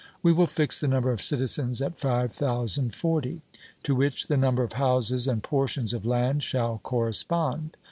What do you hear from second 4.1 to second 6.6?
the number of houses and portions of land